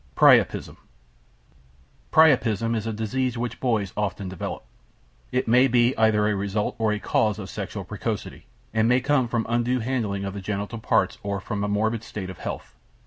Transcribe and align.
PRIAPISM 0.15 0.77
Priapism 2.11 2.75
is 2.75 2.87
a 2.87 2.91
disease 2.91 3.37
which 3.37 3.59
boys 3.59 3.93
often 3.95 4.27
develop. 4.27 4.65
It 5.31 5.47
may 5.47 5.67
be 5.67 5.95
either 5.95 6.27
a 6.27 6.33
result 6.33 6.73
or 6.79 6.91
a 6.91 6.97
cause 6.97 7.37
of 7.37 7.51
sexual 7.51 7.83
precocity, 7.85 8.47
and 8.73 8.89
may 8.89 8.99
come 8.99 9.27
from 9.27 9.45
undue 9.47 9.77
handling 9.79 10.25
of 10.25 10.33
the 10.33 10.41
genital 10.41 10.79
parts 10.79 11.19
or 11.21 11.39
from 11.39 11.63
a 11.63 11.67
morbid 11.67 12.03
state 12.03 12.31
of 12.31 12.39
health. 12.39 12.73